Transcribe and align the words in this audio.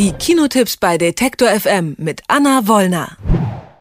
Die 0.00 0.12
Kinotipps 0.12 0.78
bei 0.78 0.96
Detektor 0.96 1.50
FM 1.50 1.94
mit 1.98 2.22
Anna 2.26 2.66
Wollner. 2.66 3.18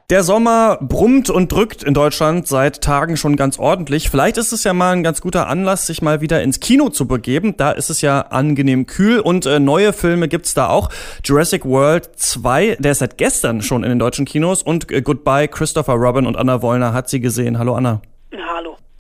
Der 0.10 0.22
Sommer 0.24 0.78
brummt 0.82 1.30
und 1.30 1.50
drückt 1.50 1.82
in 1.82 1.94
Deutschland 1.94 2.46
seit 2.46 2.82
Tagen 2.82 3.16
schon 3.16 3.38
ganz 3.38 3.58
ordentlich. 3.58 4.10
Vielleicht 4.10 4.36
ist 4.36 4.52
es 4.52 4.66
ja 4.66 4.74
mal 4.74 4.92
ein 4.92 5.02
ganz 5.02 5.22
guter 5.22 5.48
Anlass, 5.48 5.86
sich 5.86 6.02
mal 6.02 6.20
wieder 6.20 6.44
ins 6.44 6.60
Kino 6.60 6.90
zu 6.90 7.08
begeben. 7.08 7.56
Da 7.56 7.72
ist 7.72 7.90
es 7.90 8.02
ja 8.02 8.20
angenehm 8.20 8.86
kühl 8.86 9.22
und 9.22 9.46
äh, 9.46 9.62
neue 9.62 9.94
Filme 9.94 10.28
gibt's 10.28 10.54
da 10.54 10.68
auch. 10.68 10.90
Jurassic 11.24 11.64
World 11.64 12.10
2, 12.18 12.76
der 12.80 12.92
ist 12.92 13.00
seit 13.00 13.18
gestern 13.18 13.62
schon 13.62 13.86
in 13.86 13.90
den 13.90 14.00
deutschen 14.00 14.26
Kinos 14.26 14.62
und 14.62 14.92
äh, 14.92 15.02
Goodbye 15.02 15.48
Christopher 15.48 15.94
Robin 15.94 16.26
und 16.26 16.36
Anna 16.36 16.62
Wollner 16.62 16.92
hat 16.92 17.10
sie 17.10 17.22
gesehen. 17.22 17.58
Hallo 17.58 17.76
Anna. 17.76 18.02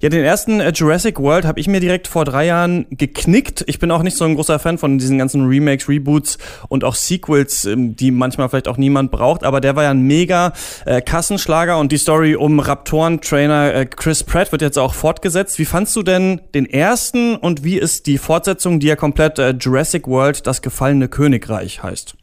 Ja, 0.01 0.07
den 0.07 0.23
ersten 0.23 0.61
äh, 0.61 0.71
Jurassic 0.73 1.19
World 1.19 1.43
habe 1.43 1.59
ich 1.59 1.67
mir 1.67 1.81
direkt 1.81 2.07
vor 2.07 2.23
drei 2.23 2.45
Jahren 2.45 2.85
geknickt. 2.89 3.65
Ich 3.67 3.79
bin 3.79 3.91
auch 3.91 4.01
nicht 4.01 4.15
so 4.15 4.23
ein 4.23 4.35
großer 4.35 4.57
Fan 4.57 4.77
von 4.77 4.97
diesen 4.97 5.17
ganzen 5.17 5.45
Remakes, 5.45 5.89
Reboots 5.89 6.37
und 6.69 6.85
auch 6.85 6.95
Sequels, 6.95 7.65
ähm, 7.65 7.97
die 7.97 8.11
manchmal 8.11 8.47
vielleicht 8.47 8.69
auch 8.69 8.77
niemand 8.77 9.11
braucht. 9.11 9.43
Aber 9.43 9.59
der 9.59 9.75
war 9.75 9.83
ja 9.83 9.91
ein 9.91 10.03
mega 10.03 10.53
äh, 10.85 11.01
Kassenschlager 11.01 11.77
und 11.77 11.91
die 11.91 11.97
Story 11.97 12.35
um 12.35 12.61
Raptoren-Trainer 12.61 13.73
äh, 13.73 13.85
Chris 13.87 14.23
Pratt 14.23 14.53
wird 14.53 14.61
jetzt 14.61 14.79
auch 14.79 14.93
fortgesetzt. 14.93 15.59
Wie 15.59 15.65
fandst 15.65 15.93
du 15.97 16.01
denn 16.01 16.39
den 16.53 16.65
ersten 16.65 17.35
und 17.35 17.65
wie 17.65 17.77
ist 17.77 18.07
die 18.07 18.17
Fortsetzung, 18.17 18.79
die 18.79 18.87
ja 18.87 18.95
komplett 18.95 19.37
äh, 19.37 19.49
Jurassic 19.49 20.07
World, 20.07 20.47
das 20.47 20.61
gefallene 20.61 21.09
Königreich 21.09 21.83
heißt? 21.83 22.15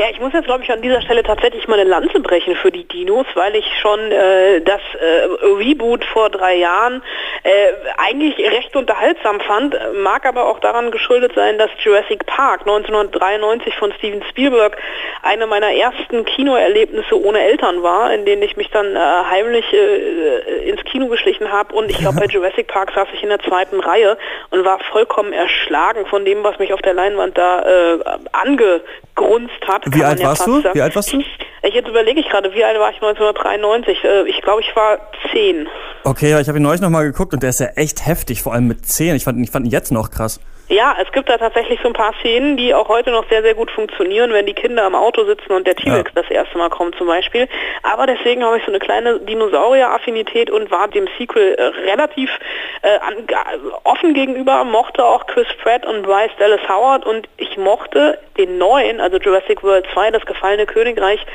Ja, 0.00 0.06
ich 0.10 0.18
muss 0.18 0.32
jetzt, 0.32 0.46
glaube 0.46 0.64
ich, 0.64 0.72
an 0.72 0.80
dieser 0.80 1.02
Stelle 1.02 1.22
tatsächlich 1.22 1.68
mal 1.68 1.78
eine 1.78 1.86
Lanze 1.86 2.20
brechen 2.20 2.56
für 2.56 2.72
die 2.72 2.84
Dinos, 2.84 3.26
weil 3.34 3.54
ich 3.54 3.66
schon 3.82 4.00
äh, 4.10 4.62
das 4.62 4.80
äh, 4.98 5.44
Reboot 5.44 6.06
vor 6.06 6.30
drei 6.30 6.56
Jahren 6.56 7.02
äh, 7.42 7.50
eigentlich 7.98 8.38
recht 8.38 8.74
unterhaltsam 8.74 9.40
fand, 9.40 9.76
mag 10.02 10.24
aber 10.24 10.46
auch 10.46 10.58
daran 10.60 10.90
geschuldet 10.90 11.32
sein, 11.34 11.58
dass 11.58 11.68
Jurassic 11.84 12.24
Park 12.24 12.62
1993 12.62 13.74
von 13.74 13.92
Steven 13.92 14.22
Spielberg 14.30 14.78
eine 15.22 15.46
meiner 15.46 15.70
ersten 15.70 16.24
Kinoerlebnisse 16.24 17.22
ohne 17.22 17.42
Eltern 17.42 17.82
war, 17.82 18.10
in 18.14 18.24
denen 18.24 18.42
ich 18.42 18.56
mich 18.56 18.70
dann 18.70 18.96
äh, 18.96 18.98
heimlich 18.98 19.70
äh, 19.70 20.70
ins 20.70 20.82
Kino 20.84 21.08
geschlichen 21.08 21.52
habe 21.52 21.74
und 21.74 21.90
ich 21.90 21.98
glaube, 21.98 22.20
bei 22.20 22.26
Jurassic 22.30 22.68
Park 22.68 22.92
saß 22.94 23.08
ich 23.12 23.22
in 23.22 23.28
der 23.28 23.40
zweiten 23.40 23.80
Reihe 23.80 24.16
und 24.48 24.64
war 24.64 24.78
vollkommen 24.78 25.34
erschlagen 25.34 26.06
von 26.06 26.24
dem, 26.24 26.42
was 26.42 26.58
mich 26.58 26.72
auf 26.72 26.80
der 26.80 26.94
Leinwand 26.94 27.36
da 27.36 27.60
äh, 27.60 27.98
angegrunzt 28.32 29.68
hat. 29.68 29.89
Wie 29.92 30.04
alt 30.04 30.22
warst 30.22 30.46
du? 30.46 30.62
Wie 30.72 30.82
alt 30.82 30.94
warst 30.96 31.12
du? 31.12 31.18
Ich 31.62 31.74
jetzt 31.74 31.88
überlege 31.88 32.20
ich 32.20 32.28
gerade, 32.28 32.52
wie 32.54 32.64
alt 32.64 32.78
war 32.78 32.90
ich 32.90 32.96
1993? 32.96 34.04
Äh, 34.04 34.28
ich 34.28 34.40
glaube, 34.42 34.62
ich 34.62 34.74
war 34.74 34.98
zehn. 35.30 35.68
Okay, 36.04 36.30
ja, 36.30 36.40
ich 36.40 36.48
habe 36.48 36.58
ihn 36.58 36.62
neulich 36.62 36.80
nochmal 36.80 37.04
geguckt 37.04 37.34
und 37.34 37.42
der 37.42 37.50
ist 37.50 37.60
ja 37.60 37.66
echt 37.76 38.06
heftig, 38.06 38.42
vor 38.42 38.54
allem 38.54 38.66
mit 38.66 38.86
zehn. 38.86 39.14
Ich 39.14 39.24
fand, 39.24 39.38
ich 39.40 39.50
fand 39.50 39.66
ihn 39.66 39.70
jetzt 39.70 39.92
noch 39.92 40.10
krass. 40.10 40.40
Ja, 40.70 40.96
es 41.02 41.10
gibt 41.10 41.28
da 41.28 41.36
tatsächlich 41.36 41.80
so 41.82 41.88
ein 41.88 41.94
paar 41.94 42.14
Szenen, 42.20 42.56
die 42.56 42.72
auch 42.72 42.88
heute 42.88 43.10
noch 43.10 43.28
sehr, 43.28 43.42
sehr 43.42 43.56
gut 43.56 43.72
funktionieren, 43.72 44.32
wenn 44.32 44.46
die 44.46 44.54
Kinder 44.54 44.86
im 44.86 44.94
Auto 44.94 45.24
sitzen 45.24 45.52
und 45.52 45.66
der 45.66 45.74
T-Rex 45.74 46.12
ja. 46.14 46.22
das 46.22 46.30
erste 46.30 46.56
Mal 46.58 46.70
kommt 46.70 46.94
zum 46.94 47.08
Beispiel. 47.08 47.48
Aber 47.82 48.06
deswegen 48.06 48.44
habe 48.44 48.56
ich 48.56 48.62
so 48.64 48.70
eine 48.70 48.78
kleine 48.78 49.18
Dinosaurier-Affinität 49.18 50.48
und 50.48 50.70
war 50.70 50.86
dem 50.86 51.08
Sequel 51.18 51.54
äh, 51.54 51.64
relativ 51.90 52.30
äh, 52.82 52.98
an, 53.00 53.16
offen 53.82 54.14
gegenüber, 54.14 54.62
mochte 54.62 55.04
auch 55.04 55.26
Chris 55.26 55.48
Pratt 55.60 55.84
und 55.84 56.02
Bryce 56.02 56.30
Dallas 56.38 56.60
Howard 56.68 57.04
und 57.04 57.28
ich 57.36 57.56
mochte 57.56 58.20
den 58.38 58.58
neuen, 58.58 59.00
also 59.00 59.16
Jurassic 59.16 59.64
World 59.64 59.88
2, 59.92 60.12
das 60.12 60.24
gefallene 60.24 60.66
Königreich, 60.66 61.26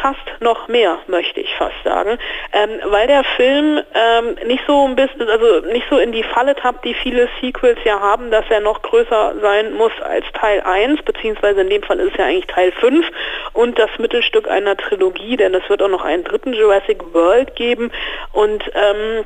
fast 0.00 0.20
noch 0.40 0.68
mehr, 0.68 0.98
möchte 1.06 1.40
ich 1.40 1.54
fast 1.56 1.76
sagen, 1.84 2.18
ähm, 2.52 2.70
weil 2.84 3.06
der 3.06 3.24
Film 3.24 3.80
ähm, 3.94 4.36
nicht 4.46 4.64
so 4.66 4.86
ein 4.86 4.96
bisschen, 4.96 5.28
also 5.28 5.60
nicht 5.66 5.86
so 5.90 5.98
in 5.98 6.12
die 6.12 6.22
Falle 6.22 6.54
tappt, 6.54 6.84
die 6.84 6.94
viele 6.94 7.28
Sequels 7.40 7.78
ja 7.84 8.00
haben, 8.00 8.30
dass 8.30 8.44
er 8.50 8.60
noch 8.60 8.82
größer 8.82 9.34
sein 9.40 9.74
muss 9.74 9.92
als 10.02 10.24
Teil 10.32 10.60
1, 10.60 11.02
beziehungsweise 11.02 11.60
in 11.60 11.70
dem 11.70 11.82
Fall 11.82 12.00
ist 12.00 12.12
es 12.12 12.18
ja 12.18 12.26
eigentlich 12.26 12.46
Teil 12.46 12.72
5 12.72 13.06
und 13.52 13.78
das 13.78 13.90
Mittelstück 13.98 14.48
einer 14.48 14.76
Trilogie, 14.76 15.36
denn 15.36 15.54
es 15.54 15.68
wird 15.68 15.82
auch 15.82 15.88
noch 15.88 16.04
einen 16.04 16.24
dritten 16.24 16.52
Jurassic 16.52 17.14
World 17.14 17.56
geben. 17.56 17.90
Und 18.32 18.64
ähm, 18.74 19.24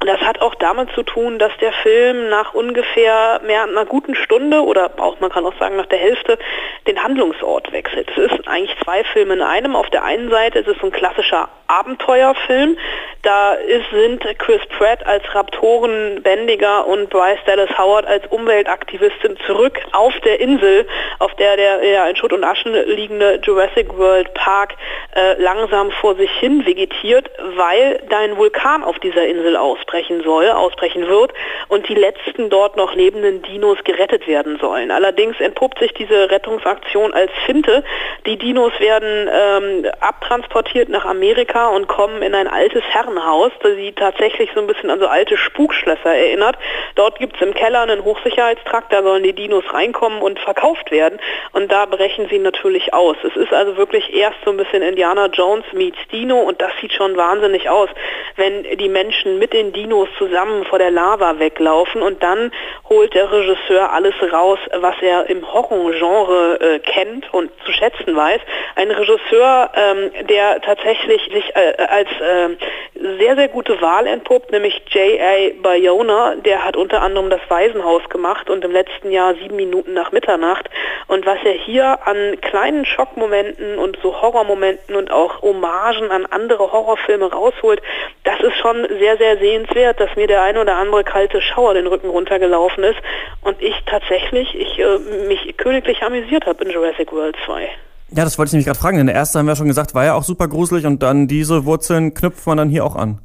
das 0.00 0.20
hat 0.20 0.40
auch 0.40 0.54
damit 0.54 0.90
zu 0.92 1.02
tun, 1.02 1.38
dass 1.38 1.52
der 1.60 1.72
Film 1.72 2.28
nach 2.28 2.54
ungefähr 2.54 3.40
mehr 3.44 3.64
einer 3.64 3.84
guten 3.84 4.14
Stunde 4.14 4.62
oder 4.62 4.90
auch 4.98 5.18
man 5.18 5.30
kann 5.30 5.44
auch 5.44 5.58
sagen 5.58 5.76
nach 5.76 5.86
der 5.86 5.98
Hälfte 5.98 6.38
den 6.86 7.02
Handlungsort 7.02 7.72
wechselt. 7.72 8.08
Es 8.16 8.30
ist 8.30 8.46
eigentlich 8.46 8.76
zwei 8.84 9.02
Filme 9.02 9.34
in 9.34 9.42
einem. 9.42 9.74
Auf 9.74 9.90
der 9.90 10.04
einen 10.04 10.30
Seite 10.30 10.60
ist 10.60 10.68
es 10.68 10.82
ein 10.82 10.92
klassischer 10.92 11.48
Abenteuerfilm. 11.66 12.78
Da 13.28 13.52
ist, 13.52 13.90
sind 13.90 14.24
Chris 14.38 14.62
Pratt 14.78 15.06
als 15.06 15.22
Raptorenbändiger 15.34 16.86
und 16.86 17.10
Bryce 17.10 17.36
Dallas 17.44 17.68
Howard 17.76 18.06
als 18.06 18.26
Umweltaktivistin 18.28 19.36
zurück 19.46 19.78
auf 19.92 20.14
der 20.20 20.40
Insel, 20.40 20.86
auf 21.18 21.34
der 21.34 21.58
der 21.58 21.84
ja, 21.84 22.06
in 22.08 22.16
Schutt 22.16 22.32
und 22.32 22.42
Aschen 22.42 22.72
liegende 22.72 23.38
Jurassic 23.42 23.98
World 23.98 24.32
Park 24.32 24.76
äh, 25.14 25.34
langsam 25.42 25.90
vor 25.90 26.14
sich 26.14 26.30
hin 26.38 26.64
vegetiert, 26.64 27.30
weil 27.56 28.00
da 28.08 28.20
ein 28.20 28.38
Vulkan 28.38 28.82
auf 28.82 28.98
dieser 28.98 29.26
Insel 29.26 29.56
ausbrechen 29.56 30.22
soll, 30.22 30.48
ausbrechen 30.48 31.06
wird 31.06 31.34
und 31.68 31.86
die 31.86 31.96
letzten 31.96 32.48
dort 32.48 32.78
noch 32.78 32.94
lebenden 32.94 33.42
Dinos 33.42 33.76
gerettet 33.84 34.26
werden 34.26 34.58
sollen. 34.58 34.90
Allerdings 34.90 35.38
entpuppt 35.38 35.80
sich 35.80 35.92
diese 35.92 36.30
Rettungsaktion 36.30 37.12
als 37.12 37.30
Finte. 37.44 37.84
Die 38.24 38.38
Dinos 38.38 38.72
werden 38.78 39.28
ähm, 39.30 39.92
abtransportiert 40.00 40.88
nach 40.88 41.04
Amerika 41.04 41.68
und 41.68 41.88
kommen 41.88 42.22
in 42.22 42.34
ein 42.34 42.48
altes 42.48 42.82
Herrenhaus, 42.84 43.17
das 43.18 43.76
sie 43.76 43.92
tatsächlich 43.92 44.50
so 44.54 44.60
ein 44.60 44.66
bisschen 44.66 44.90
an 44.90 45.00
so 45.00 45.06
alte 45.06 45.36
Spukschlösser 45.36 46.14
erinnert. 46.14 46.56
Dort 46.94 47.18
gibt 47.18 47.36
es 47.36 47.42
im 47.42 47.54
Keller 47.54 47.80
einen 47.80 48.04
Hochsicherheitstrakt, 48.04 48.92
da 48.92 49.02
sollen 49.02 49.22
die 49.22 49.32
Dinos 49.32 49.64
reinkommen 49.72 50.20
und 50.20 50.38
verkauft 50.38 50.90
werden. 50.90 51.18
Und 51.52 51.70
da 51.70 51.86
brechen 51.86 52.28
sie 52.28 52.38
natürlich 52.38 52.94
aus. 52.94 53.16
Es 53.22 53.36
ist 53.36 53.52
also 53.52 53.76
wirklich 53.76 54.12
erst 54.14 54.38
so 54.44 54.50
ein 54.50 54.56
bisschen 54.56 54.82
Indiana 54.82 55.26
Jones 55.26 55.64
meets 55.72 55.98
Dino 56.12 56.40
und 56.40 56.60
das 56.60 56.72
sieht 56.80 56.92
schon 56.92 57.16
wahnsinnig 57.16 57.68
aus, 57.68 57.88
wenn 58.36 58.64
die 58.78 58.88
Menschen 58.88 59.38
mit 59.38 59.52
den 59.52 59.72
Dinos 59.72 60.08
zusammen 60.18 60.64
vor 60.64 60.78
der 60.78 60.90
Lava 60.90 61.38
weglaufen 61.38 62.02
und 62.02 62.22
dann 62.22 62.52
holt 62.88 63.14
der 63.14 63.30
Regisseur 63.30 63.92
alles 63.92 64.14
raus, 64.32 64.58
was 64.76 64.94
er 65.00 65.28
im 65.28 65.46
Horrorgenre 65.52 66.60
äh, 66.60 66.78
kennt 66.80 67.32
und 67.32 67.50
zu 67.64 67.72
schätzen 67.72 68.14
weiß. 68.14 68.40
Ein 68.76 68.90
Regisseur, 68.90 69.70
ähm, 69.74 70.10
der 70.26 70.60
tatsächlich 70.60 71.22
sich 71.32 71.54
äh, 71.54 71.74
als 71.88 72.08
äh, 72.20 72.56
sehr, 73.00 73.36
sehr 73.36 73.48
gute 73.48 73.80
Wahl 73.80 74.06
entpuppt, 74.06 74.50
nämlich 74.50 74.82
J.A. 74.90 75.52
Bayona, 75.62 76.34
der 76.36 76.64
hat 76.64 76.76
unter 76.76 77.00
anderem 77.00 77.30
das 77.30 77.40
Waisenhaus 77.48 78.02
gemacht 78.08 78.50
und 78.50 78.64
im 78.64 78.72
letzten 78.72 79.12
Jahr 79.12 79.34
sieben 79.34 79.56
Minuten 79.56 79.94
nach 79.94 80.10
Mitternacht. 80.10 80.68
Und 81.06 81.24
was 81.24 81.38
er 81.44 81.52
hier 81.52 82.06
an 82.06 82.40
kleinen 82.40 82.84
Schockmomenten 82.84 83.78
und 83.78 83.98
so 84.02 84.20
Horrormomenten 84.20 84.96
und 84.96 85.12
auch 85.12 85.42
Hommagen 85.42 86.10
an 86.10 86.26
andere 86.26 86.72
Horrorfilme 86.72 87.30
rausholt, 87.30 87.80
das 88.24 88.40
ist 88.40 88.56
schon 88.56 88.86
sehr, 88.98 89.16
sehr 89.16 89.38
sehenswert, 89.38 90.00
dass 90.00 90.14
mir 90.16 90.26
der 90.26 90.42
ein 90.42 90.58
oder 90.58 90.76
andere 90.76 91.04
kalte 91.04 91.40
Schauer 91.40 91.74
den 91.74 91.86
Rücken 91.86 92.08
runtergelaufen 92.08 92.82
ist 92.82 92.98
und 93.42 93.62
ich 93.62 93.76
tatsächlich 93.86 94.54
ich, 94.54 94.78
äh, 94.78 94.98
mich 95.28 95.56
königlich 95.56 96.02
amüsiert 96.02 96.46
habe 96.46 96.64
in 96.64 96.70
Jurassic 96.70 97.12
World 97.12 97.36
2. 97.46 97.70
Ja, 98.10 98.24
das 98.24 98.38
wollte 98.38 98.48
ich 98.48 98.52
nämlich 98.54 98.66
gerade 98.66 98.78
fragen, 98.78 98.96
denn 98.96 99.06
der 99.06 99.14
erste 99.14 99.38
haben 99.38 99.46
wir 99.46 99.56
schon 99.56 99.66
gesagt, 99.66 99.94
war 99.94 100.04
ja 100.04 100.14
auch 100.14 100.24
super 100.24 100.48
gruselig 100.48 100.86
und 100.86 101.02
dann 101.02 101.28
diese 101.28 101.66
Wurzeln 101.66 102.14
knüpft 102.14 102.46
man 102.46 102.56
dann 102.56 102.70
hier 102.70 102.84
auch 102.84 102.96
an. 102.96 103.18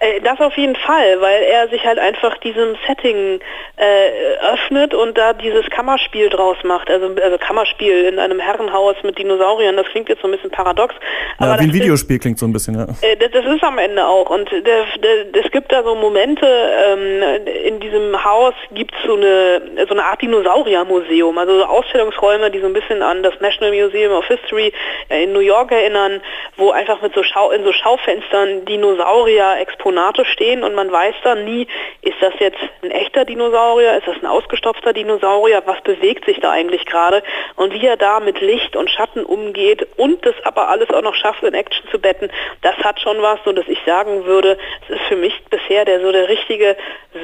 Äh, 0.00 0.20
das 0.20 0.40
auf 0.40 0.56
jeden 0.56 0.76
Fall, 0.76 1.20
weil 1.20 1.42
er 1.42 1.68
sich 1.68 1.84
halt 1.84 1.98
einfach 1.98 2.36
diesem 2.38 2.76
Setting 2.86 3.40
äh, 3.76 4.52
öffnet 4.52 4.94
und 4.94 5.16
da 5.16 5.32
dieses 5.32 5.68
Kammerspiel 5.70 6.28
draus 6.28 6.56
macht. 6.64 6.90
Also, 6.90 7.14
also 7.22 7.38
Kammerspiel 7.38 8.04
in 8.04 8.18
einem 8.18 8.40
Herrenhaus 8.40 8.96
mit 9.02 9.18
Dinosauriern, 9.18 9.76
das 9.76 9.86
klingt 9.86 10.08
jetzt 10.08 10.22
so 10.22 10.28
ein 10.28 10.32
bisschen 10.32 10.50
paradox. 10.50 10.94
Ja, 11.40 11.58
wie 11.58 11.64
ein 11.64 11.72
Videospiel 11.72 12.16
ist, 12.16 12.22
klingt 12.22 12.38
so 12.38 12.46
ein 12.46 12.52
bisschen, 12.52 12.74
ja. 12.74 12.86
Äh, 13.02 13.16
das, 13.16 13.30
das, 13.32 13.44
ist 13.44 13.62
am 13.62 13.78
Ende 13.78 14.04
auch. 14.06 14.30
Und 14.30 14.50
es 14.52 15.50
gibt 15.50 15.72
da 15.72 15.82
so 15.82 15.94
Momente, 15.94 16.46
ähm, 16.46 17.46
in 17.64 17.80
diesem 17.80 18.24
Haus 18.24 18.54
gibt 18.72 18.94
es 18.94 19.06
so 19.06 19.16
eine, 19.16 19.62
so 19.88 19.94
eine 19.94 20.04
Art 20.04 20.22
Dinosauriermuseum, 20.22 21.36
also 21.38 21.58
so 21.58 21.64
Ausstellungsräume, 21.64 22.50
die 22.50 22.60
so 22.60 22.66
ein 22.66 22.72
bisschen 22.72 23.02
an 23.02 23.22
das 23.22 23.34
National 23.40 23.72
Museum 23.72 24.12
of 24.12 24.26
History 24.26 24.72
äh, 25.08 25.24
in 25.24 25.32
New 25.32 25.40
York 25.40 25.72
erinnern, 25.72 26.20
wo 26.56 26.70
einfach 26.70 27.00
mit 27.02 27.14
so 27.14 27.22
Schau 27.22 27.50
in 27.50 27.64
so 27.64 27.72
Schaufenstern 27.72 28.64
Dinosaurier 28.64 29.56
exponentiert 29.60 29.81
Exponate 29.82 30.24
stehen 30.24 30.62
und 30.62 30.74
man 30.74 30.90
weiß 30.90 31.14
dann 31.24 31.44
nie, 31.44 31.66
ist 32.02 32.16
das 32.20 32.32
jetzt 32.38 32.58
ein 32.82 32.90
echter 32.90 33.24
Dinosaurier, 33.24 33.96
ist 33.98 34.06
das 34.06 34.16
ein 34.22 34.26
ausgestopfter 34.26 34.92
Dinosaurier, 34.92 35.62
was 35.66 35.80
bewegt 35.82 36.24
sich 36.24 36.38
da 36.40 36.52
eigentlich 36.52 36.86
gerade 36.86 37.22
und 37.56 37.72
wie 37.72 37.84
er 37.84 37.96
da 37.96 38.20
mit 38.20 38.40
Licht 38.40 38.76
und 38.76 38.88
Schatten 38.90 39.24
umgeht 39.24 39.86
und 39.96 40.24
das 40.24 40.34
aber 40.44 40.68
alles 40.68 40.90
auch 40.90 41.02
noch 41.02 41.14
schafft, 41.14 41.42
in 41.42 41.54
Action 41.54 41.84
zu 41.90 41.98
betten, 41.98 42.30
das 42.62 42.76
hat 42.76 43.00
schon 43.00 43.20
was, 43.22 43.40
so 43.44 43.52
dass 43.52 43.66
ich 43.66 43.78
sagen 43.84 44.24
würde, 44.24 44.56
es 44.84 44.96
ist 44.96 45.02
für 45.08 45.16
mich 45.16 45.32
bisher 45.50 45.84
der 45.84 46.00
so 46.00 46.12
der 46.12 46.28
richtige 46.28 46.76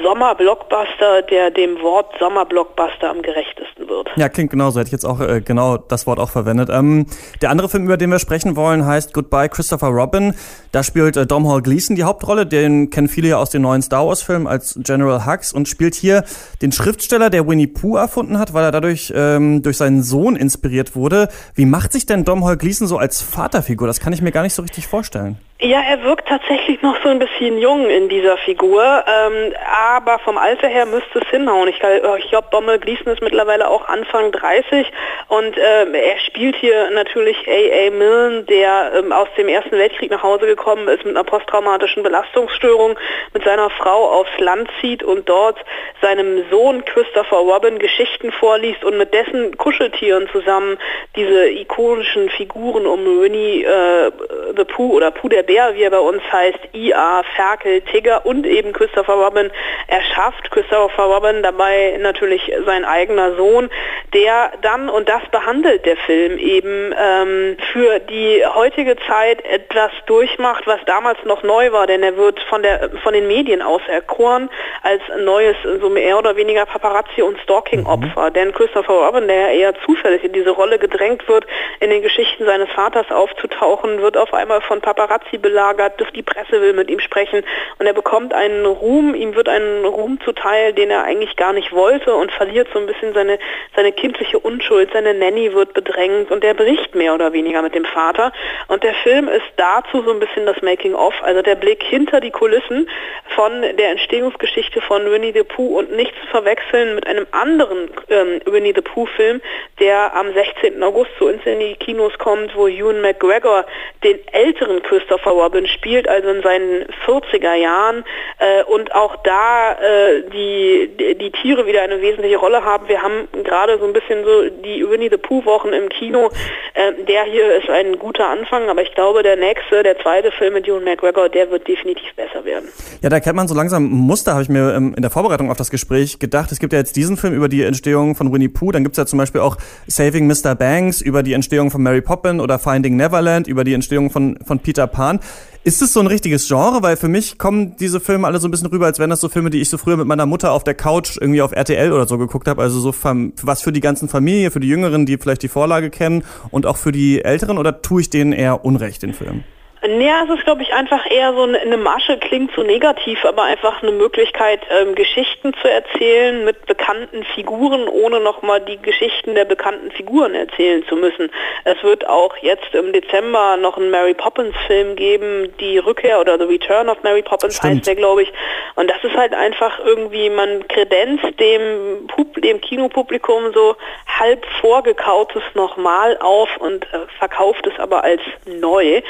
Sommerblockbuster, 0.03 1.23
der 1.23 1.51
dem 1.51 1.81
Wort 1.81 2.13
Sommerblockbuster 2.19 3.09
am 3.09 3.21
gerechtesten 3.21 3.89
wird. 3.89 4.09
Ja, 4.15 4.29
klingt 4.29 4.51
genauso. 4.51 4.79
Hätte 4.79 4.89
ich 4.89 4.93
jetzt 4.93 5.05
auch 5.05 5.19
äh, 5.19 5.41
genau 5.41 5.77
das 5.77 6.05
Wort 6.05 6.19
auch 6.19 6.29
verwendet. 6.29 6.69
Ähm, 6.71 7.07
der 7.41 7.49
andere 7.49 7.69
Film, 7.69 7.85
über 7.85 7.97
den 7.97 8.11
wir 8.11 8.19
sprechen 8.19 8.55
wollen, 8.55 8.85
heißt 8.85 9.13
Goodbye 9.13 9.49
Christopher 9.49 9.87
Robin. 9.87 10.35
Da 10.71 10.83
spielt 10.83 11.17
äh, 11.17 11.25
Dom 11.25 11.49
Hall 11.49 11.61
Gleason 11.61 11.95
die 11.95 12.03
Hauptrolle 12.03 12.45
den 12.49 12.89
kennen 12.89 13.07
viele 13.07 13.29
ja 13.29 13.37
aus 13.37 13.49
den 13.49 13.61
neuen 13.61 13.81
Star 13.81 14.05
Wars-Filmen 14.05 14.47
als 14.47 14.79
General 14.83 15.25
Hux 15.25 15.53
und 15.53 15.67
spielt 15.67 15.95
hier 15.95 16.23
den 16.61 16.71
Schriftsteller, 16.71 17.29
der 17.29 17.47
Winnie 17.47 17.67
Pooh 17.67 17.95
erfunden 17.95 18.37
hat, 18.37 18.53
weil 18.53 18.63
er 18.63 18.71
dadurch 18.71 19.13
ähm, 19.15 19.61
durch 19.61 19.77
seinen 19.77 20.03
Sohn 20.03 20.35
inspiriert 20.35 20.95
wurde. 20.95 21.29
Wie 21.55 21.65
macht 21.65 21.93
sich 21.93 22.05
denn 22.05 22.25
Dom 22.25 22.43
Hall 22.45 22.57
Gleason 22.57 22.87
so 22.87 22.97
als 22.97 23.21
Vaterfigur? 23.21 23.87
Das 23.87 23.99
kann 23.99 24.13
ich 24.13 24.21
mir 24.21 24.31
gar 24.31 24.43
nicht 24.43 24.53
so 24.53 24.61
richtig 24.61 24.87
vorstellen. 24.87 25.37
Ja, 25.61 25.81
er 25.81 26.01
wirkt 26.03 26.29
tatsächlich 26.29 26.81
noch 26.81 26.95
so 27.03 27.09
ein 27.09 27.19
bisschen 27.19 27.57
jung 27.57 27.89
in 27.89 28.07
dieser 28.07 28.37
Figur, 28.37 28.81
ähm, 28.81 29.53
aber 29.93 30.17
vom 30.19 30.37
Alter 30.37 30.69
her 30.69 30.85
müsste 30.85 31.19
es 31.19 31.27
hinhauen. 31.27 31.67
Ich, 31.67 31.81
ich 32.19 32.29
glaube, 32.29 32.47
Dommel 32.49 32.79
Gleason 32.79 33.11
ist 33.11 33.21
mittlerweile 33.21 33.67
auch 33.67 33.85
Anfang 33.89 34.31
30 34.31 34.89
und 35.27 35.57
äh, 35.57 35.83
er 35.91 36.17
spielt 36.19 36.55
hier 36.55 36.89
natürlich 36.91 37.35
A.A. 37.45 37.91
Milne, 37.91 38.43
der 38.43 38.93
ähm, 38.95 39.11
aus 39.11 39.27
dem 39.35 39.49
Ersten 39.49 39.73
Weltkrieg 39.73 40.11
nach 40.11 40.23
Hause 40.23 40.45
gekommen 40.45 40.87
ist 40.87 41.03
mit 41.03 41.17
einer 41.17 41.25
posttraumatischen 41.25 42.03
Belastungsstörung, 42.03 42.97
mit 43.33 43.43
seiner 43.43 43.69
Frau 43.69 44.11
aufs 44.11 44.39
Land 44.39 44.69
zieht 44.79 45.03
und 45.03 45.27
dort 45.27 45.57
seinem 46.01 46.49
Sohn 46.49 46.85
Christopher 46.85 47.35
Robin 47.35 47.79
Geschichten 47.79 48.31
vorliest 48.31 48.85
und 48.85 48.97
mit 48.97 49.13
dessen 49.13 49.57
Kuscheltieren 49.57 50.29
zusammen 50.31 50.77
diese 51.17 51.49
ikonischen 51.49 52.29
Figuren 52.29 52.85
um 52.85 53.03
Winnie 53.21 53.65
äh, 53.65 54.09
the 54.55 54.63
Pooh 54.63 54.93
oder 54.93 55.11
Pooh 55.11 55.29
der 55.29 55.43
Bär, 55.43 55.75
wie 55.75 55.83
er 55.83 55.91
bei 55.91 55.99
uns 55.99 56.21
heißt, 56.31 56.59
IA, 56.73 57.23
Ferkel, 57.35 57.81
Tigger 57.81 58.25
und 58.25 58.45
eben 58.45 58.73
Christopher 58.73 59.13
Robin 59.13 59.51
erschafft. 59.87 60.51
Christopher 60.51 61.03
Robin 61.03 61.43
dabei 61.43 61.97
natürlich 61.99 62.51
sein 62.65 62.85
eigener 62.85 63.35
Sohn, 63.35 63.69
der 64.13 64.51
dann, 64.61 64.89
und 64.89 65.07
das 65.07 65.21
behandelt 65.31 65.85
der 65.85 65.97
Film 65.97 66.37
eben, 66.37 66.93
ähm, 66.97 67.57
für 67.71 67.99
die 67.99 68.43
heutige 68.45 68.95
Zeit 69.07 69.43
etwas 69.45 69.91
durchmacht, 70.05 70.65
was 70.67 70.79
damals 70.85 71.17
noch 71.25 71.43
neu 71.43 71.71
war, 71.71 71.87
denn 71.87 72.03
er 72.03 72.17
wird 72.17 72.39
von, 72.41 72.63
der, 72.63 72.89
von 73.03 73.13
den 73.13 73.27
Medien 73.27 73.61
auserkoren 73.61 74.49
als 74.83 75.01
neues, 75.19 75.55
so 75.79 75.89
mehr 75.89 76.17
oder 76.17 76.35
weniger 76.35 76.65
Paparazzi- 76.65 77.21
und 77.21 77.39
Stalking-Opfer. 77.39 78.29
Mhm. 78.29 78.33
Denn 78.33 78.53
Christopher 78.53 78.93
Robin, 78.93 79.27
der 79.27 79.51
eher 79.51 79.73
zufällig 79.85 80.23
in 80.23 80.33
diese 80.33 80.51
Rolle 80.51 80.79
gedrängt 80.79 81.27
wird, 81.27 81.45
in 81.79 81.89
den 81.89 82.01
Geschichten 82.01 82.45
seines 82.45 82.69
Vaters 82.69 83.09
aufzutauchen, 83.11 84.01
wird 84.01 84.17
auf 84.17 84.33
einmal 84.39 84.61
von 84.61 84.81
Paparazzi 84.81 85.37
belagert, 85.37 85.93
die 86.15 86.23
Presse 86.23 86.61
will 86.61 86.73
mit 86.73 86.89
ihm 86.89 86.99
sprechen 86.99 87.43
und 87.77 87.85
er 87.85 87.93
bekommt 87.93 88.33
einen 88.33 88.65
Ruhm, 88.65 89.15
ihm 89.15 89.35
wird 89.35 89.49
ein 89.49 89.85
Ruhm 89.85 90.19
zuteil, 90.23 90.73
den 90.73 90.89
er 90.89 91.03
eigentlich 91.03 91.35
gar 91.35 91.53
nicht 91.53 91.71
wollte 91.71 92.13
und 92.13 92.31
verliert 92.31 92.67
so 92.73 92.79
ein 92.79 92.85
bisschen 92.85 93.13
seine, 93.13 93.39
seine 93.75 93.91
kindliche 93.91 94.39
Unschuld, 94.39 94.89
seine 94.93 95.13
Nanny 95.13 95.53
wird 95.53 95.73
bedrängt 95.73 96.31
und 96.31 96.43
er 96.43 96.53
bricht 96.53 96.95
mehr 96.95 97.13
oder 97.13 97.33
weniger 97.33 97.61
mit 97.61 97.75
dem 97.75 97.85
Vater 97.85 98.31
und 98.67 98.83
der 98.83 98.93
Film 98.95 99.27
ist 99.27 99.45
dazu 99.57 100.01
so 100.03 100.11
ein 100.11 100.19
bisschen 100.19 100.45
das 100.45 100.61
Making-of, 100.61 101.13
also 101.21 101.41
der 101.41 101.55
Blick 101.55 101.83
hinter 101.83 102.19
die 102.19 102.31
Kulissen 102.31 102.89
von 103.35 103.61
der 103.61 103.91
Entstehungsgeschichte 103.91 104.81
von 104.81 105.09
Winnie 105.11 105.33
the 105.33 105.43
Pooh 105.43 105.77
und 105.77 105.91
nicht 105.91 106.13
zu 106.21 106.27
verwechseln 106.27 106.95
mit 106.95 107.07
einem 107.07 107.27
anderen 107.31 107.89
ähm, 108.09 108.41
Winnie 108.45 108.73
the 108.75 108.81
Pooh 108.81 109.05
Film, 109.05 109.41
der 109.79 110.13
am 110.15 110.33
16. 110.33 110.81
August 110.83 111.11
zu 111.17 111.27
uns 111.27 111.45
in 111.45 111.59
die 111.59 111.75
Kinos 111.75 112.17
kommt, 112.17 112.55
wo 112.55 112.67
Ewan 112.67 113.01
McGregor 113.01 113.65
den 114.03 114.19
älteren 114.33 114.81
Christopher 114.83 115.31
Robin 115.31 115.67
spielt, 115.67 116.07
also 116.07 116.29
in 116.29 116.41
seinen 116.41 116.85
40er 117.05 117.53
Jahren 117.55 118.03
äh, 118.39 118.63
und 118.63 118.93
auch 118.93 119.17
da 119.23 119.73
äh, 119.73 120.23
die, 120.31 121.15
die 121.15 121.31
Tiere 121.31 121.65
wieder 121.65 121.81
eine 121.81 122.01
wesentliche 122.01 122.37
Rolle 122.37 122.63
haben. 122.63 122.87
Wir 122.87 123.01
haben 123.01 123.27
gerade 123.43 123.77
so 123.79 123.85
ein 123.85 123.93
bisschen 123.93 124.23
so 124.23 124.49
die 124.49 124.87
Winnie 124.89 125.09
the 125.09 125.17
Pooh 125.17 125.45
Wochen 125.45 125.69
im 125.69 125.89
Kino. 125.89 126.29
Äh, 126.73 127.03
der 127.07 127.23
hier 127.23 127.57
ist 127.57 127.69
ein 127.69 127.99
guter 127.99 128.29
Anfang, 128.29 128.69
aber 128.69 128.81
ich 128.81 128.93
glaube, 128.93 129.23
der 129.23 129.35
nächste, 129.35 129.83
der 129.83 129.99
zweite 129.99 130.31
Film 130.31 130.53
mit 130.53 130.67
Ewan 130.67 130.83
McGregor, 130.83 131.29
der 131.29 131.49
wird 131.51 131.67
definitiv 131.67 132.13
besser 132.15 132.45
werden. 132.45 132.69
Ja, 133.01 133.09
da 133.09 133.19
kennt 133.19 133.35
man 133.35 133.47
so 133.47 133.55
langsam 133.55 133.83
Muster, 133.83 134.33
habe 134.33 134.43
ich 134.43 134.49
mir 134.49 134.73
ähm, 134.75 134.93
in 134.95 135.01
der 135.01 135.11
Vorbereitung 135.11 135.49
auf 135.49 135.57
das 135.57 135.71
Gespräch 135.71 136.19
gedacht. 136.19 136.51
Es 136.51 136.59
gibt 136.59 136.73
ja 136.73 136.79
jetzt 136.79 136.95
diesen 136.95 137.17
Film 137.17 137.33
über 137.33 137.49
die 137.49 137.63
Entstehung 137.63 138.15
von 138.15 138.31
Winnie 138.31 138.49
Pooh, 138.49 138.71
dann 138.71 138.83
gibt 138.83 138.93
es 138.93 138.97
ja 138.97 139.05
zum 139.05 139.19
Beispiel 139.19 139.41
auch 139.41 139.57
Saving 139.87 140.27
Mr. 140.27 140.55
Banks 140.55 141.01
über 141.01 141.23
die 141.23 141.33
Entstehung 141.33 141.71
von 141.71 141.81
Mary 141.81 142.01
Poppins 142.01 142.41
oder 142.41 142.59
Finding 142.59 142.95
Neverland 142.95 143.47
über 143.47 143.63
die 143.63 143.73
Entstehung 143.73 144.09
von, 144.09 144.18
von 144.45 144.59
Peter 144.59 144.87
Pan. 144.87 145.19
Ist 145.63 145.81
es 145.81 145.91
so 145.91 145.99
ein 145.99 146.07
richtiges 146.07 146.47
Genre? 146.47 146.81
Weil 146.81 146.95
für 146.95 147.09
mich 147.09 147.37
kommen 147.37 147.75
diese 147.77 147.99
Filme 147.99 148.25
alle 148.25 148.39
so 148.39 148.47
ein 148.47 148.51
bisschen 148.51 148.67
rüber, 148.67 148.85
als 148.85 148.97
wären 148.97 149.09
das 149.09 149.19
so 149.19 149.27
Filme, 149.27 149.49
die 149.49 149.59
ich 149.59 149.69
so 149.69 149.77
früher 149.77 149.97
mit 149.97 150.07
meiner 150.07 150.25
Mutter 150.25 150.51
auf 150.51 150.63
der 150.63 150.73
Couch 150.73 151.17
irgendwie 151.19 151.41
auf 151.41 151.51
RTL 151.51 151.91
oder 151.91 152.07
so 152.07 152.17
geguckt 152.17 152.47
habe. 152.47 152.61
Also 152.61 152.79
so 152.79 152.93
was 152.93 153.61
für 153.61 153.71
die 153.71 153.81
ganzen 153.81 154.07
Familie, 154.07 154.51
für 154.51 154.61
die 154.61 154.69
Jüngeren, 154.69 155.05
die 155.05 155.17
vielleicht 155.17 155.43
die 155.43 155.49
Vorlage 155.49 155.89
kennen 155.89 156.23
und 156.49 156.65
auch 156.65 156.77
für 156.77 156.91
die 156.91 157.23
Älteren 157.23 157.57
oder 157.57 157.81
tue 157.81 158.01
ich 158.01 158.09
denen 158.09 158.31
eher 158.31 158.63
Unrecht, 158.63 159.03
den 159.03 159.13
Film? 159.13 159.43
Ja, 159.81 160.25
es 160.25 160.37
ist, 160.37 160.43
glaube 160.43 160.61
ich, 160.61 160.73
einfach 160.73 161.09
eher 161.09 161.33
so 161.33 161.43
eine 161.43 161.77
Masche, 161.77 162.17
klingt 162.17 162.53
zu 162.53 162.63
negativ, 162.63 163.23
aber 163.23 163.43
einfach 163.43 163.81
eine 163.81 163.93
Möglichkeit, 163.93 164.59
ähm, 164.69 164.93
Geschichten 164.93 165.53
zu 165.61 165.71
erzählen 165.71 166.43
mit 166.43 166.65
bekannten 166.65 167.23
Figuren, 167.35 167.87
ohne 167.87 168.19
nochmal 168.19 168.59
die 168.59 168.81
Geschichten 168.81 169.35
der 169.35 169.45
bekannten 169.45 169.89
Figuren 169.91 170.35
erzählen 170.35 170.83
zu 170.89 170.97
müssen. 170.97 171.31
Es 171.63 171.81
wird 171.81 172.05
auch 172.07 172.35
jetzt 172.37 172.73
im 172.73 172.91
Dezember 172.91 173.55
noch 173.55 173.77
einen 173.77 173.89
Mary 173.89 174.13
Poppins 174.13 174.53
Film 174.67 174.97
geben, 174.97 175.53
die 175.61 175.77
Rückkehr 175.77 176.19
oder 176.19 176.37
The 176.37 176.43
Return 176.43 176.89
of 176.89 177.01
Mary 177.03 177.21
Poppins 177.21 177.55
Stimmt. 177.55 177.75
heißt 177.75 177.87
der, 177.87 177.95
glaube 177.95 178.23
ich. 178.23 178.33
Und 178.75 178.89
das 178.89 179.01
ist 179.03 179.15
halt 179.15 179.33
einfach 179.33 179.79
irgendwie, 179.79 180.29
man 180.29 180.67
kredenzt 180.67 181.39
dem, 181.39 182.07
Pub 182.07 182.41
dem 182.41 182.59
Kinopublikum 182.59 183.53
so 183.53 183.77
halb 184.19 184.45
vorgekautes 184.59 185.43
nochmal 185.53 186.17
auf 186.19 186.49
und 186.57 186.83
äh, 186.93 187.07
verkauft 187.17 187.65
es 187.65 187.79
aber 187.79 188.03
als 188.03 188.21
neu. 188.45 189.01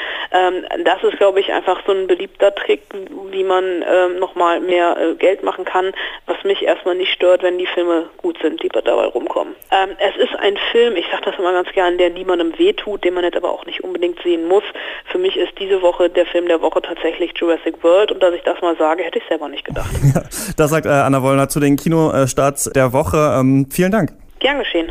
Ähm, 0.70 0.84
das 0.84 1.02
ist, 1.02 1.18
glaube 1.18 1.40
ich, 1.40 1.52
einfach 1.52 1.80
so 1.86 1.92
ein 1.92 2.06
beliebter 2.06 2.54
Trick, 2.54 2.82
wie 3.30 3.44
man 3.44 3.64
ähm, 3.64 4.18
nochmal 4.18 4.60
mehr 4.60 4.96
äh, 4.96 5.14
Geld 5.14 5.42
machen 5.42 5.64
kann, 5.64 5.92
was 6.26 6.42
mich 6.44 6.62
erstmal 6.62 6.94
nicht 6.94 7.12
stört, 7.12 7.42
wenn 7.42 7.58
die 7.58 7.66
Filme 7.66 8.08
gut 8.16 8.38
sind, 8.42 8.62
die 8.62 8.68
dabei 8.68 9.04
rumkommen. 9.06 9.54
Ähm, 9.70 9.90
es 9.98 10.16
ist 10.16 10.34
ein 10.38 10.56
Film, 10.72 10.96
ich 10.96 11.06
sage 11.10 11.22
das 11.24 11.38
immer 11.38 11.52
ganz 11.52 11.70
gern, 11.72 11.98
der 11.98 12.10
niemandem 12.10 12.58
wehtut, 12.58 13.04
den 13.04 13.14
man 13.14 13.24
jetzt 13.24 13.36
aber 13.36 13.50
auch 13.50 13.66
nicht 13.66 13.82
unbedingt 13.84 14.20
sehen 14.22 14.48
muss. 14.48 14.64
Für 15.06 15.18
mich 15.18 15.36
ist 15.36 15.52
diese 15.58 15.82
Woche 15.82 16.08
der 16.08 16.26
Film 16.26 16.46
der 16.46 16.60
Woche 16.62 16.82
tatsächlich 16.82 17.32
Jurassic 17.36 17.82
World 17.82 18.12
und 18.12 18.22
dass 18.22 18.34
ich 18.34 18.42
das 18.42 18.60
mal 18.60 18.76
sage, 18.76 19.02
hätte 19.04 19.18
ich 19.18 19.24
selber 19.28 19.48
nicht 19.48 19.64
gedacht. 19.64 19.90
Ja, 20.12 20.22
das 20.56 20.70
sagt 20.70 20.86
äh, 20.86 20.88
Anna 20.88 21.22
Wollner 21.22 21.48
zu 21.48 21.60
den 21.60 21.76
Kinostarts 21.76 22.64
der 22.74 22.92
Woche. 22.92 23.36
Ähm, 23.38 23.68
vielen 23.70 23.92
Dank. 23.92 24.10
Gern 24.40 24.58
geschehen. 24.58 24.90